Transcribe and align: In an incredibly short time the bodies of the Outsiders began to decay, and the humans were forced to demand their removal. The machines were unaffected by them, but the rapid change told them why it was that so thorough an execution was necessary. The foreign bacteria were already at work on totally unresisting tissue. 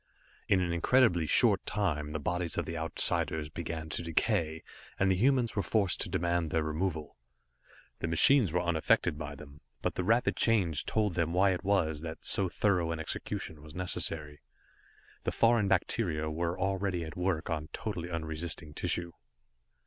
In 0.47 0.61
an 0.61 0.73
incredibly 0.73 1.27
short 1.27 1.63
time 1.63 2.11
the 2.11 2.17
bodies 2.19 2.57
of 2.57 2.65
the 2.65 2.75
Outsiders 2.75 3.49
began 3.49 3.87
to 3.89 4.01
decay, 4.01 4.63
and 4.97 5.11
the 5.11 5.15
humans 5.15 5.55
were 5.55 5.61
forced 5.61 6.01
to 6.01 6.09
demand 6.09 6.49
their 6.49 6.63
removal. 6.63 7.17
The 7.99 8.07
machines 8.07 8.51
were 8.51 8.63
unaffected 8.63 9.15
by 9.19 9.35
them, 9.35 9.61
but 9.83 9.93
the 9.93 10.03
rapid 10.03 10.35
change 10.35 10.87
told 10.87 11.13
them 11.13 11.33
why 11.33 11.51
it 11.51 11.63
was 11.63 12.01
that 12.01 12.25
so 12.25 12.49
thorough 12.49 12.89
an 12.91 12.99
execution 12.99 13.61
was 13.61 13.75
necessary. 13.75 14.41
The 15.23 15.31
foreign 15.31 15.67
bacteria 15.67 16.31
were 16.31 16.59
already 16.59 17.03
at 17.03 17.15
work 17.15 17.51
on 17.51 17.69
totally 17.71 18.09
unresisting 18.09 18.73
tissue. 18.73 19.11